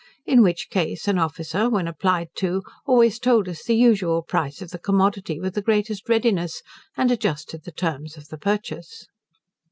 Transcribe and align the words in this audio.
In 0.25 0.41
which 0.41 0.71
case 0.71 1.07
an 1.07 1.19
officer, 1.19 1.69
when 1.69 1.87
applied 1.87 2.29
to, 2.37 2.63
always 2.87 3.19
told 3.19 3.47
us 3.47 3.63
the 3.63 3.75
usual 3.75 4.23
price 4.23 4.59
of 4.59 4.71
the 4.71 4.79
commodity 4.79 5.39
with 5.39 5.53
the 5.53 5.61
greatest 5.61 6.09
readiness, 6.09 6.63
and 6.97 7.11
adjusted 7.11 7.65
the 7.65 7.71
terms 7.71 8.17
of 8.17 8.29
the 8.29 8.37
purchase. 8.39 9.05